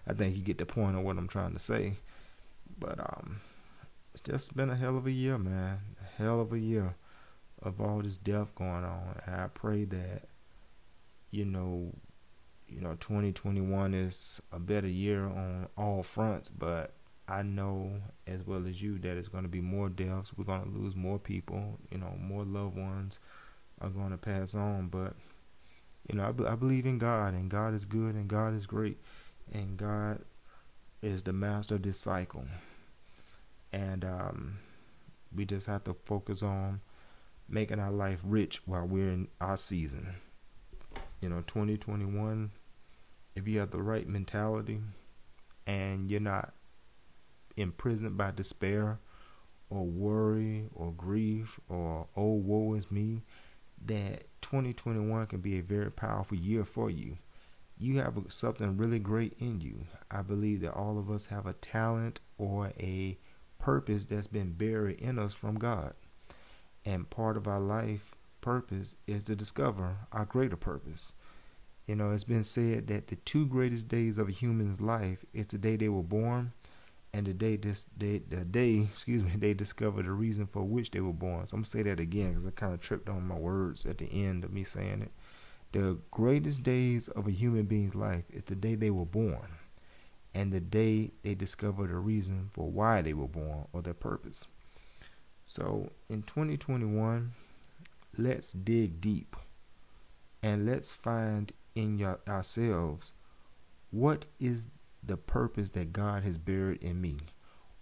I 0.06 0.12
think 0.12 0.36
you 0.36 0.42
get 0.42 0.58
the 0.58 0.66
point 0.66 0.96
of 0.96 1.02
what 1.02 1.18
I'm 1.18 1.28
trying 1.28 1.52
to 1.52 1.58
say. 1.58 1.94
But 2.78 2.98
um, 3.00 3.40
it's 4.12 4.22
just 4.22 4.56
been 4.56 4.70
a 4.70 4.76
hell 4.76 4.96
of 4.96 5.06
a 5.06 5.12
year, 5.12 5.38
man. 5.38 5.80
A 6.00 6.22
hell 6.22 6.40
of 6.40 6.52
a 6.52 6.58
year 6.58 6.94
of 7.62 7.80
all 7.80 8.00
this 8.00 8.16
death 8.16 8.54
going 8.54 8.84
on. 8.84 9.20
And 9.26 9.36
I 9.36 9.46
pray 9.48 9.84
that 9.84 10.28
you 11.32 11.46
know, 11.46 11.92
you 12.68 12.80
know, 12.80 12.96
2021 13.00 13.94
is 13.94 14.40
a 14.52 14.60
better 14.60 14.86
year 14.86 15.24
on 15.24 15.66
all 15.76 16.04
fronts. 16.04 16.48
But 16.48 16.92
I 17.28 17.42
know 17.42 17.92
as 18.26 18.46
well 18.46 18.66
as 18.66 18.82
you 18.82 18.98
that 18.98 19.16
it's 19.16 19.28
going 19.28 19.44
to 19.44 19.48
be 19.48 19.60
more 19.60 19.88
deaths. 19.88 20.32
We're 20.36 20.44
going 20.44 20.64
to 20.64 20.78
lose 20.78 20.96
more 20.96 21.18
people. 21.18 21.78
You 21.90 21.98
know, 21.98 22.14
more 22.20 22.44
loved 22.44 22.76
ones 22.76 23.18
are 23.80 23.88
going 23.88 24.10
to 24.10 24.18
pass 24.18 24.54
on. 24.54 24.88
But 24.88 25.14
you 26.08 26.16
know, 26.16 26.24
I, 26.24 26.52
I 26.52 26.54
believe 26.56 26.86
in 26.86 26.98
God, 26.98 27.34
and 27.34 27.50
God 27.50 27.74
is 27.74 27.84
good, 27.84 28.14
and 28.14 28.28
God 28.28 28.54
is 28.54 28.66
great, 28.66 28.98
and 29.52 29.76
God 29.76 30.20
is 31.00 31.22
the 31.22 31.32
master 31.32 31.76
of 31.76 31.82
this 31.82 31.98
cycle 31.98 32.44
and 33.72 34.04
um, 34.04 34.58
we 35.34 35.44
just 35.44 35.66
have 35.66 35.84
to 35.84 35.96
focus 36.04 36.42
on 36.42 36.80
making 37.48 37.80
our 37.80 37.90
life 37.90 38.20
rich 38.22 38.62
while 38.66 38.86
we're 38.86 39.10
in 39.10 39.28
our 39.40 39.56
season. 39.56 40.14
You 41.20 41.30
know, 41.30 41.42
2021, 41.46 42.50
if 43.34 43.48
you 43.48 43.60
have 43.60 43.70
the 43.70 43.82
right 43.82 44.06
mentality 44.06 44.80
and 45.66 46.10
you're 46.10 46.20
not 46.20 46.52
imprisoned 47.56 48.16
by 48.16 48.30
despair 48.30 48.98
or 49.70 49.84
worry 49.84 50.66
or 50.74 50.92
grief 50.92 51.58
or 51.68 52.06
oh 52.16 52.32
woe 52.32 52.74
is 52.74 52.90
me, 52.90 53.22
that 53.84 54.24
2021 54.42 55.26
can 55.26 55.40
be 55.40 55.58
a 55.58 55.62
very 55.62 55.90
powerful 55.90 56.36
year 56.36 56.64
for 56.64 56.90
you. 56.90 57.18
You 57.78 57.98
have 57.98 58.14
something 58.28 58.76
really 58.76 58.98
great 58.98 59.34
in 59.38 59.60
you. 59.60 59.86
I 60.10 60.22
believe 60.22 60.60
that 60.60 60.74
all 60.74 60.98
of 60.98 61.10
us 61.10 61.26
have 61.26 61.46
a 61.46 61.54
talent 61.54 62.20
or 62.38 62.72
a 62.78 63.18
purpose 63.58 64.04
that's 64.04 64.26
been 64.26 64.52
buried 64.52 65.00
in 65.00 65.18
us 65.18 65.34
from 65.34 65.58
God. 65.58 65.94
And 66.84 67.10
part 67.10 67.36
of 67.36 67.46
our 67.46 67.60
life 67.60 68.14
purpose 68.40 68.94
is 69.06 69.22
to 69.24 69.36
discover 69.36 69.96
our 70.12 70.24
greater 70.24 70.56
purpose. 70.56 71.12
You 71.86 71.96
know, 71.96 72.10
it's 72.10 72.24
been 72.24 72.44
said 72.44 72.86
that 72.88 73.08
the 73.08 73.16
two 73.16 73.46
greatest 73.46 73.88
days 73.88 74.18
of 74.18 74.28
a 74.28 74.32
human's 74.32 74.80
life 74.80 75.24
is 75.32 75.46
the 75.46 75.58
day 75.58 75.76
they 75.76 75.88
were 75.88 76.02
born 76.02 76.52
and 77.14 77.26
the 77.26 77.34
day 77.34 77.56
this 77.56 77.84
day 77.98 78.22
the 78.28 78.44
day 78.44 78.88
excuse 78.90 79.22
me 79.22 79.32
they 79.38 79.54
discovered 79.54 80.06
the 80.06 80.12
reason 80.12 80.46
for 80.46 80.62
which 80.62 80.90
they 80.90 81.00
were 81.00 81.12
born. 81.12 81.46
So 81.46 81.54
I'm 81.56 81.60
gonna 81.60 81.66
say 81.66 81.82
that 81.82 82.00
again 82.00 82.30
because 82.30 82.46
I 82.46 82.50
kind 82.50 82.74
of 82.74 82.80
tripped 82.80 83.08
on 83.08 83.26
my 83.26 83.36
words 83.36 83.84
at 83.86 83.98
the 83.98 84.06
end 84.12 84.44
of 84.44 84.52
me 84.52 84.64
saying 84.64 85.02
it. 85.02 85.12
The 85.72 85.98
greatest 86.10 86.62
days 86.62 87.08
of 87.08 87.26
a 87.26 87.32
human 87.32 87.64
being's 87.64 87.94
life 87.94 88.24
is 88.30 88.44
the 88.44 88.54
day 88.54 88.74
they 88.74 88.90
were 88.90 89.06
born 89.06 89.48
and 90.34 90.52
the 90.52 90.60
day 90.60 91.10
they 91.22 91.34
discover 91.34 91.86
the 91.86 91.96
reason 91.96 92.50
for 92.52 92.70
why 92.70 93.02
they 93.02 93.14
were 93.14 93.28
born 93.28 93.66
or 93.72 93.82
their 93.82 93.94
purpose. 93.94 94.46
So 95.46 95.90
in 96.08 96.22
2021, 96.22 97.32
let's 98.16 98.52
dig 98.52 99.00
deep 99.00 99.36
and 100.42 100.66
let's 100.66 100.92
find 100.92 101.52
in 101.74 101.98
your, 101.98 102.20
ourselves 102.28 103.12
what 103.90 104.26
is 104.40 104.66
the 105.02 105.16
purpose 105.16 105.70
that 105.70 105.92
God 105.92 106.22
has 106.22 106.38
buried 106.38 106.82
in 106.82 107.00
me? 107.00 107.18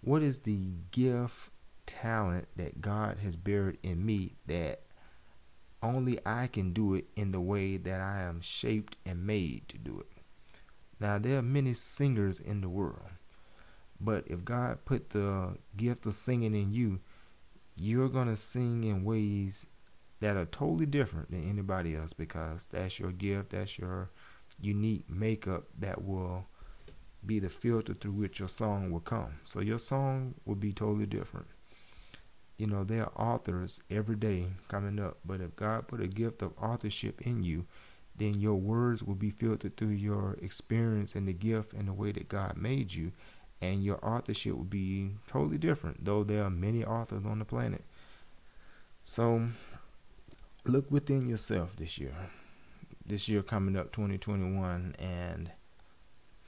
What 0.01 0.21
is 0.21 0.39
the 0.39 0.71
gift, 0.91 1.51
talent 1.85 2.47
that 2.55 2.81
God 2.81 3.19
has 3.19 3.35
buried 3.35 3.77
in 3.83 4.05
me 4.05 4.35
that 4.47 4.81
only 5.83 6.19
I 6.25 6.47
can 6.47 6.73
do 6.73 6.95
it 6.95 7.05
in 7.15 7.31
the 7.31 7.41
way 7.41 7.77
that 7.77 8.01
I 8.01 8.21
am 8.21 8.41
shaped 8.41 8.95
and 9.05 9.25
made 9.25 9.67
to 9.69 9.77
do 9.77 9.99
it? 9.99 10.11
Now, 10.99 11.17
there 11.17 11.39
are 11.39 11.43
many 11.43 11.73
singers 11.73 12.39
in 12.39 12.61
the 12.61 12.69
world, 12.69 13.09
but 13.99 14.23
if 14.27 14.45
God 14.45 14.85
put 14.85 15.11
the 15.11 15.57
gift 15.75 16.05
of 16.05 16.15
singing 16.15 16.53
in 16.53 16.73
you, 16.73 16.99
you're 17.75 18.09
going 18.09 18.27
to 18.27 18.37
sing 18.37 18.83
in 18.83 19.03
ways 19.03 19.65
that 20.19 20.37
are 20.37 20.45
totally 20.45 20.85
different 20.85 21.31
than 21.31 21.49
anybody 21.49 21.95
else 21.95 22.13
because 22.13 22.67
that's 22.71 22.99
your 22.99 23.11
gift, 23.11 23.49
that's 23.51 23.77
your 23.79 24.11
unique 24.59 25.09
makeup 25.09 25.63
that 25.79 26.03
will 26.03 26.45
be 27.25 27.39
the 27.39 27.49
filter 27.49 27.93
through 27.93 28.13
which 28.13 28.39
your 28.39 28.49
song 28.49 28.91
will 28.91 28.99
come. 28.99 29.39
So 29.43 29.59
your 29.59 29.79
song 29.79 30.35
will 30.45 30.55
be 30.55 30.73
totally 30.73 31.05
different. 31.05 31.47
You 32.57 32.67
know, 32.67 32.83
there 32.83 33.03
are 33.03 33.33
authors 33.33 33.81
every 33.89 34.15
day 34.15 34.47
coming 34.67 34.99
up, 34.99 35.17
but 35.25 35.41
if 35.41 35.55
God 35.55 35.87
put 35.87 36.01
a 36.01 36.07
gift 36.07 36.41
of 36.41 36.53
authorship 36.61 37.21
in 37.21 37.43
you, 37.43 37.65
then 38.15 38.39
your 38.39 38.55
words 38.55 39.01
will 39.01 39.15
be 39.15 39.29
filtered 39.29 39.77
through 39.77 39.89
your 39.89 40.37
experience 40.41 41.15
and 41.15 41.27
the 41.27 41.33
gift 41.33 41.73
and 41.73 41.87
the 41.87 41.93
way 41.93 42.11
that 42.11 42.29
God 42.29 42.57
made 42.57 42.93
you, 42.93 43.13
and 43.61 43.83
your 43.83 44.03
authorship 44.05 44.55
will 44.55 44.63
be 44.63 45.11
totally 45.27 45.57
different, 45.57 46.05
though 46.05 46.23
there 46.23 46.43
are 46.43 46.49
many 46.49 46.83
authors 46.83 47.25
on 47.25 47.39
the 47.39 47.45
planet. 47.45 47.83
So, 49.03 49.47
look 50.65 50.91
within 50.91 51.29
yourself 51.29 51.75
this 51.77 51.97
year. 51.97 52.13
this 53.05 53.27
year 53.27 53.41
coming 53.41 53.75
up 53.75 53.91
2021 53.91 54.95
and 54.99 55.51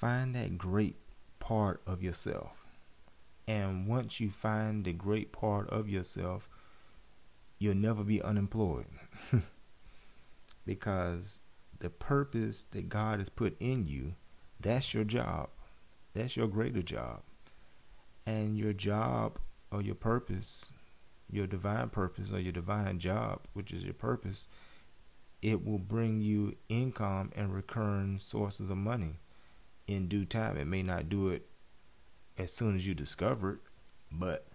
find 0.03 0.35
that 0.35 0.57
great 0.57 0.97
part 1.39 1.81
of 1.87 2.03
yourself. 2.03 2.65
And 3.47 3.87
once 3.87 4.19
you 4.19 4.29
find 4.29 4.83
the 4.83 4.91
great 4.91 5.31
part 5.31 5.69
of 5.69 5.87
yourself, 5.87 6.49
you'll 7.57 7.75
never 7.75 8.03
be 8.03 8.21
unemployed. 8.21 8.87
because 10.65 11.39
the 11.79 11.89
purpose 11.89 12.65
that 12.71 12.89
God 12.89 13.19
has 13.19 13.29
put 13.29 13.55
in 13.61 13.87
you, 13.87 14.15
that's 14.59 14.93
your 14.93 15.05
job. 15.05 15.47
That's 16.13 16.35
your 16.35 16.49
greater 16.49 16.81
job. 16.81 17.21
And 18.25 18.57
your 18.57 18.73
job 18.73 19.39
or 19.71 19.81
your 19.81 19.95
purpose, 19.95 20.73
your 21.29 21.47
divine 21.47 21.87
purpose 21.87 22.29
or 22.33 22.41
your 22.41 22.51
divine 22.51 22.99
job, 22.99 23.39
which 23.53 23.71
is 23.71 23.85
your 23.85 23.93
purpose, 23.93 24.49
it 25.41 25.65
will 25.65 25.79
bring 25.79 26.19
you 26.19 26.57
income 26.67 27.31
and 27.37 27.55
recurring 27.55 28.19
sources 28.19 28.69
of 28.69 28.75
money 28.75 29.21
in 29.87 30.07
due 30.07 30.25
time. 30.25 30.57
It 30.57 30.65
may 30.65 30.83
not 30.83 31.09
do 31.09 31.29
it 31.29 31.47
as 32.37 32.53
soon 32.53 32.75
as 32.75 32.87
you 32.87 32.93
discover 32.93 33.53
it, 33.53 33.59
but 34.11 34.47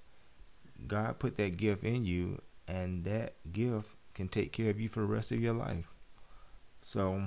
God 0.86 1.18
put 1.18 1.36
that 1.36 1.56
gift 1.56 1.84
in 1.84 2.04
you, 2.04 2.40
and 2.66 3.04
that 3.04 3.34
gift 3.52 3.88
can 4.14 4.28
take 4.28 4.52
care 4.52 4.70
of 4.70 4.80
you 4.80 4.88
for 4.88 5.00
the 5.00 5.06
rest 5.06 5.32
of 5.32 5.40
your 5.40 5.54
life. 5.54 5.86
So 6.82 7.22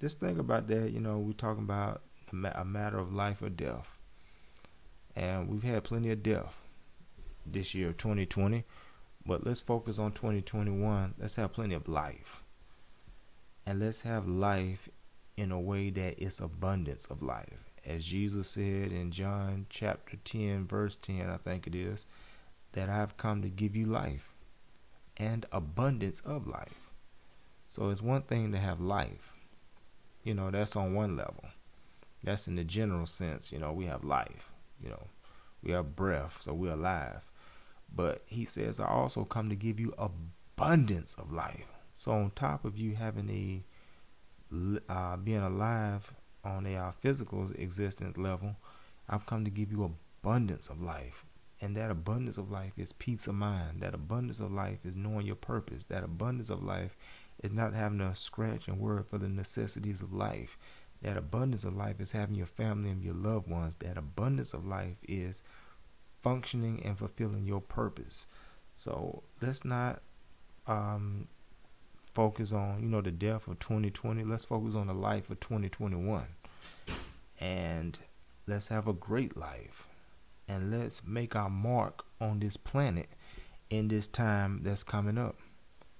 just 0.00 0.20
think 0.20 0.38
about 0.38 0.68
that. 0.68 0.90
You 0.90 1.00
know, 1.00 1.18
we're 1.18 1.32
talking 1.32 1.64
about 1.64 2.02
a 2.32 2.64
matter 2.64 2.98
of 2.98 3.12
life 3.12 3.42
or 3.42 3.48
death. 3.48 3.98
And 5.16 5.48
we've 5.48 5.62
had 5.62 5.84
plenty 5.84 6.10
of 6.10 6.22
death 6.22 6.56
this 7.46 7.74
year, 7.74 7.92
2020. 7.92 8.64
But 9.26 9.46
let's 9.46 9.60
focus 9.60 9.98
on 9.98 10.12
2021. 10.12 11.14
Let's 11.18 11.36
have 11.36 11.52
plenty 11.52 11.74
of 11.74 11.88
life. 11.88 12.42
And 13.64 13.80
let's 13.80 14.02
have 14.02 14.28
life 14.28 14.88
in 15.36 15.50
a 15.50 15.60
way 15.60 15.90
that 15.90 16.22
it's 16.22 16.40
abundance 16.40 17.06
of 17.06 17.22
life. 17.22 17.70
As 17.84 18.04
Jesus 18.04 18.48
said 18.48 18.92
in 18.92 19.10
John 19.10 19.66
chapter 19.68 20.16
10, 20.24 20.66
verse 20.66 20.96
10, 20.96 21.28
I 21.28 21.36
think 21.36 21.66
it 21.66 21.74
is, 21.74 22.06
that 22.72 22.88
I've 22.88 23.16
come 23.16 23.42
to 23.42 23.48
give 23.48 23.76
you 23.76 23.84
life 23.86 24.30
and 25.16 25.46
abundance 25.52 26.20
of 26.20 26.46
life. 26.46 26.90
So 27.68 27.90
it's 27.90 28.02
one 28.02 28.22
thing 28.22 28.52
to 28.52 28.58
have 28.58 28.80
life. 28.80 29.32
You 30.22 30.34
know, 30.34 30.50
that's 30.50 30.76
on 30.76 30.94
one 30.94 31.16
level. 31.16 31.44
That's 32.22 32.48
in 32.48 32.56
the 32.56 32.64
general 32.64 33.06
sense. 33.06 33.52
You 33.52 33.58
know, 33.58 33.72
we 33.72 33.86
have 33.86 34.04
life. 34.04 34.50
You 34.82 34.90
know, 34.90 35.08
we 35.62 35.72
have 35.72 35.94
breath, 35.94 36.40
so 36.40 36.54
we're 36.54 36.72
alive. 36.72 37.20
But 37.94 38.22
he 38.26 38.44
says, 38.44 38.80
I 38.80 38.86
also 38.86 39.24
come 39.24 39.48
to 39.50 39.54
give 39.56 39.78
you 39.78 39.94
abundance 39.98 41.14
of 41.14 41.32
life. 41.32 41.66
So 41.92 42.12
on 42.12 42.32
top 42.34 42.64
of 42.64 42.78
you 42.78 42.94
having 42.96 43.30
a 43.30 43.64
uh, 44.88 45.16
being 45.16 45.38
alive 45.38 46.12
on 46.44 46.66
a 46.66 46.76
uh, 46.76 46.92
physical 46.92 47.50
existence 47.56 48.16
level, 48.16 48.56
I've 49.08 49.26
come 49.26 49.44
to 49.44 49.50
give 49.50 49.70
you 49.70 49.84
abundance 50.22 50.68
of 50.68 50.80
life. 50.80 51.24
And 51.60 51.76
that 51.76 51.90
abundance 51.90 52.36
of 52.36 52.50
life 52.50 52.72
is 52.76 52.92
peace 52.92 53.26
of 53.26 53.34
mind. 53.34 53.80
That 53.80 53.94
abundance 53.94 54.40
of 54.40 54.52
life 54.52 54.80
is 54.84 54.94
knowing 54.94 55.26
your 55.26 55.36
purpose. 55.36 55.84
That 55.86 56.04
abundance 56.04 56.50
of 56.50 56.62
life 56.62 56.96
is 57.42 57.52
not 57.52 57.74
having 57.74 57.98
to 57.98 58.14
scratch 58.14 58.68
and 58.68 58.78
worry 58.78 59.02
for 59.02 59.18
the 59.18 59.28
necessities 59.28 60.02
of 60.02 60.12
life. 60.12 60.58
That 61.02 61.16
abundance 61.16 61.64
of 61.64 61.76
life 61.76 62.00
is 62.00 62.12
having 62.12 62.34
your 62.34 62.46
family 62.46 62.90
and 62.90 63.02
your 63.02 63.14
loved 63.14 63.48
ones. 63.48 63.76
That 63.76 63.96
abundance 63.96 64.52
of 64.52 64.66
life 64.66 64.96
is 65.08 65.42
functioning 66.22 66.82
and 66.84 66.98
fulfilling 66.98 67.44
your 67.44 67.60
purpose. 67.60 68.26
So 68.76 69.22
let's 69.40 69.64
not 69.64 70.02
um, 70.66 71.28
focus 72.14 72.52
on, 72.52 72.82
you 72.82 72.88
know, 72.88 73.00
the 73.00 73.10
death 73.10 73.48
of 73.48 73.58
2020. 73.58 74.24
Let's 74.24 74.44
focus 74.44 74.74
on 74.74 74.86
the 74.86 74.94
life 74.94 75.28
of 75.30 75.40
2021. 75.40 76.26
And 77.40 77.98
let's 78.46 78.68
have 78.68 78.86
a 78.88 78.92
great 78.92 79.36
life. 79.36 79.88
And 80.46 80.70
let's 80.70 81.02
make 81.04 81.34
our 81.34 81.50
mark 81.50 82.04
on 82.20 82.38
this 82.38 82.56
planet 82.56 83.08
in 83.70 83.88
this 83.88 84.06
time 84.06 84.60
that's 84.62 84.82
coming 84.82 85.18
up. 85.18 85.38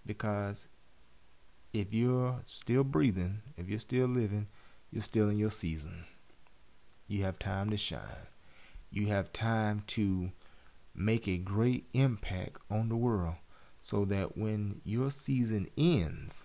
Because 0.07 0.69
if 1.73 1.93
you're 1.93 2.43
still 2.47 2.85
breathing, 2.85 3.41
if 3.57 3.69
you're 3.69 3.81
still 3.81 4.07
living, 4.07 4.47
you're 4.91 5.03
still 5.03 5.29
in 5.29 5.39
your 5.39 5.51
season. 5.51 6.05
You 7.09 7.25
have 7.25 7.39
time 7.39 7.71
to 7.71 7.77
shine. 7.77 8.29
You 8.91 9.09
have 9.09 9.33
time 9.33 9.83
to 9.89 10.31
make 10.95 11.27
a 11.27 11.37
great 11.37 11.87
impact 11.93 12.59
on 12.71 12.89
the 12.89 12.97
world 12.97 13.35
so 13.85 14.07
that 14.07 14.35
when 14.35 14.81
your 14.83 15.11
season 15.11 15.69
ends 15.77 16.45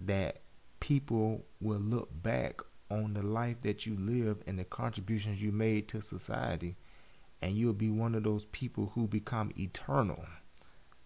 that 0.00 0.40
people 0.80 1.44
will 1.60 1.78
look 1.78 2.08
back 2.22 2.62
on 2.90 3.12
the 3.12 3.22
life 3.22 3.60
that 3.60 3.84
you 3.84 3.94
live 3.94 4.38
and 4.46 4.58
the 4.58 4.64
contributions 4.64 5.42
you 5.42 5.52
made 5.52 5.86
to 5.86 6.00
society 6.00 6.74
and 7.42 7.54
you'll 7.54 7.74
be 7.74 7.90
one 7.90 8.14
of 8.14 8.24
those 8.24 8.46
people 8.46 8.92
who 8.94 9.06
become 9.06 9.52
eternal. 9.58 10.24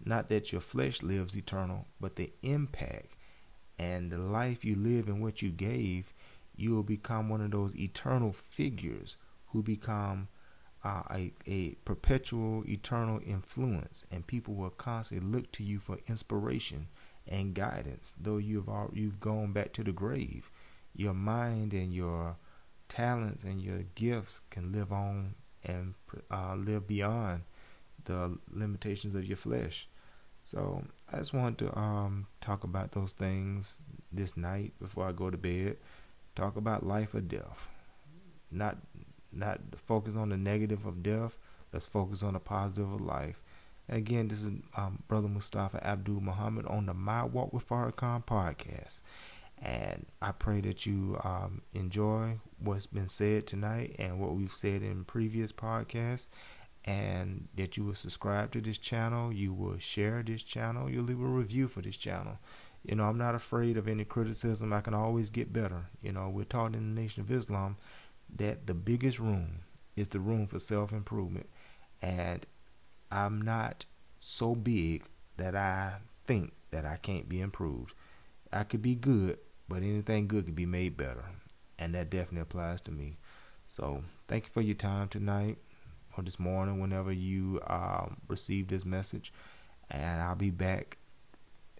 Not 0.05 0.29
that 0.29 0.53
your 0.53 0.61
flesh 0.61 1.03
lives 1.03 1.37
eternal, 1.37 1.89
but 2.01 2.15
the 2.15 2.33
impact 2.45 3.17
and 3.81 4.13
the 4.13 4.19
life 4.19 4.65
you 4.65 4.77
live 4.77 5.09
and 5.09 5.21
what 5.21 5.43
you 5.43 5.51
gave, 5.51 6.15
you 6.55 6.73
will 6.73 6.85
become 6.85 7.29
one 7.29 7.41
of 7.41 7.51
those 7.51 7.75
eternal 7.75 8.33
figures 8.33 9.17
who 9.47 9.61
become 9.61 10.29
uh, 10.85 11.03
a, 11.11 11.33
a 11.47 11.71
perpetual, 11.85 12.65
eternal 12.69 13.21
influence, 13.25 14.05
and 14.11 14.27
people 14.27 14.55
will 14.55 14.71
constantly 14.71 15.27
look 15.29 15.53
to 15.53 15.63
you 15.63 15.79
for 15.79 15.99
inspiration 16.09 16.89
and 17.27 17.55
guidance. 17.55 18.15
Though 18.21 18.39
you've 18.39 18.69
all, 18.69 18.91
you've 18.93 19.21
gone 19.21 19.53
back 19.53 19.73
to 19.75 19.85
the 19.85 19.93
grave, 19.93 20.51
your 20.95 21.15
mind 21.15 21.73
and 21.73 21.95
your 21.95 22.37
talents 22.89 23.45
and 23.45 23.61
your 23.63 23.85
gifts 23.95 24.41
can 24.51 24.73
live 24.73 24.93
on 24.93 25.35
and 25.65 25.95
uh, 26.31 26.55
live 26.57 26.87
beyond 26.87 27.43
the 28.05 28.39
limitations 28.51 29.15
of 29.15 29.25
your 29.25 29.37
flesh. 29.37 29.89
So 30.43 30.83
I 31.13 31.19
just 31.19 31.33
wanted 31.33 31.59
to 31.59 31.79
um, 31.79 32.27
talk 32.41 32.65
about 32.65 32.93
those 32.93 33.13
things 33.13 33.79
this 34.11 34.37
night 34.37 34.73
before 34.81 35.09
I 35.09 35.13
go 35.13 35.31
to 35.31 35.37
bed. 35.37 35.77
Talk 36.35 36.57
about 36.57 36.85
life 36.85 37.15
or 37.15 37.21
death. 37.21 37.69
Not 38.51 38.79
not 39.33 39.61
focus 39.77 40.17
on 40.17 40.29
the 40.29 40.37
negative 40.37 40.87
of 40.87 41.03
death. 41.03 41.37
Let's 41.73 41.87
focus 41.87 42.23
on 42.23 42.35
the 42.35 42.41
positive 42.41 42.93
of 42.93 43.01
life. 43.01 43.41
And 43.89 43.99
again, 43.99 44.29
this 44.29 44.43
is 44.43 44.53
um, 44.77 45.03
Brother 45.09 45.29
Mustafa 45.29 45.85
Abdul 45.85 46.21
Muhammad 46.21 46.67
on 46.67 46.87
the 46.87 46.95
My 46.95 47.25
Walk 47.25 47.53
with 47.53 47.69
Farrakhan 47.69 48.25
podcast. 48.25 49.01
And 49.61 50.07
I 50.21 50.33
pray 50.33 50.61
that 50.63 50.87
you 50.87 51.21
um, 51.23 51.63
enjoy 51.73 52.39
what's 52.59 52.87
been 52.87 53.09
said 53.09 53.47
tonight 53.47 53.95
and 53.99 54.19
what 54.21 54.35
we've 54.35 54.53
said 54.53 54.83
in 54.83 55.05
previous 55.05 55.53
podcasts 55.53 56.27
and 56.85 57.49
that 57.57 57.77
you 57.77 57.85
will 57.85 57.95
subscribe 57.95 58.51
to 58.53 58.61
this 58.61 58.79
channel, 58.79 59.33
you 59.33 59.53
will 59.53 59.79
share 59.79 60.23
this 60.27 60.43
channel, 60.43 60.91
you'll 60.91 61.05
leave 61.05 61.21
a 61.21 61.25
review 61.25 61.69
for 61.69 61.81
this 61.81 61.97
channel. 61.97 62.39
You 62.85 62.97
know, 62.97 63.05
I'm 63.05 63.19
not 63.19 63.37
afraid 63.37 63.77
of 63.77 63.87
any 63.87 64.05
criticism. 64.05 64.73
I 64.73 64.81
can 64.81 64.95
always 64.95 65.31
get 65.31 65.53
better. 65.53 65.87
You 66.03 66.11
know, 66.11 66.29
we're 66.29 66.45
taught 66.45 66.75
in 66.75 66.95
the 66.95 67.01
Nation 67.01 67.23
of 67.23 67.31
Islam 67.31 67.77
that 68.37 68.67
the 68.67 68.75
biggest 68.75 69.19
room 69.19 69.61
is 69.97 70.09
the 70.09 70.21
room 70.21 70.47
for 70.47 70.59
self 70.59 70.93
improvement. 70.93 71.49
And 72.01 72.47
I'm 73.11 73.43
not 73.43 73.85
so 74.19 74.55
big 74.55 75.05
that 75.37 75.55
I 75.55 75.95
think 76.27 76.53
that 76.71 76.85
I 76.85 76.97
can't 76.97 77.29
be 77.29 77.41
improved. 77.41 77.93
I 78.53 78.65
could 78.65 78.83
be 78.83 78.95
good, 78.95 79.39
but 79.69 79.79
anything 79.79 80.29
good 80.29 80.47
could 80.47 80.55
be 80.55 80.67
made 80.67 80.97
better. 80.97 81.25
And 81.79 81.95
that 81.95 82.11
definitely 82.11 82.41
applies 82.41 82.81
to 82.83 82.91
me. 82.91 83.19
So, 83.69 84.05
thank 84.29 84.45
you 84.45 84.51
for 84.53 84.61
your 84.61 84.75
time 84.75 85.09
tonight 85.09 85.59
or 86.17 86.23
this 86.23 86.39
morning 86.39 86.81
whenever 86.81 87.11
you 87.11 87.61
um, 87.67 88.19
receive 88.29 88.69
this 88.69 88.85
message. 88.85 89.33
And 89.91 90.21
I'll 90.21 90.35
be 90.35 90.51
back 90.51 90.99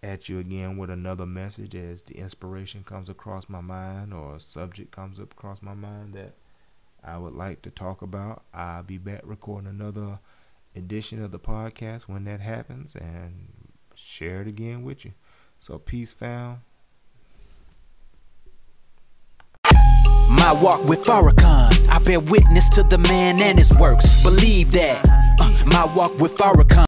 at 0.03 0.29
you 0.29 0.39
again 0.39 0.77
with 0.77 0.91
another 0.91 1.27
message 1.27 1.75
as 1.75 2.03
the 2.03 2.15
inspiration 2.15 2.83
comes 2.83 3.09
across 3.09 3.49
my 3.49 3.61
mind 3.61 4.13
or 4.13 4.37
a 4.37 4.41
subject 4.41 4.91
comes 4.91 5.21
up 5.21 5.33
across 5.33 5.63
my 5.63 5.75
mind 5.75 6.15
that 6.15 6.35
I 7.05 7.19
would 7.19 7.35
like 7.35 7.63
to 7.63 7.71
talk 7.71 8.03
about. 8.03 8.43
I'll 8.55 8.83
be 8.83 8.99
back 8.99 9.23
recording 9.25 9.69
another 9.69 10.21
edition 10.75 11.23
of 11.23 11.33
the 11.33 11.39
podcast 11.39 12.03
when 12.03 12.25
that 12.25 12.41
happens 12.41 12.95
and 12.95 13.49
share 13.95 14.43
it 14.43 14.49
again 14.49 14.83
with 14.85 15.05
you. 15.05 15.13
So, 15.61 15.79
peace, 15.79 16.13
fam. 16.13 16.63
My 20.29 20.53
walk 20.53 20.85
with 20.85 21.05
Farrakhan, 21.05 21.89
I 21.89 21.99
bear 22.05 22.21
witness 22.21 22.69
to 22.71 22.83
the 22.83 22.99
man 22.99 23.41
and 23.41 23.59
his 23.59 23.73
works. 23.77 24.23
Believe 24.23 24.73
that. 24.73 25.05
Uh, 25.41 25.65
my 25.67 25.85
walk 25.95 26.19
with 26.19 26.37
Farrakhan. 26.37 26.73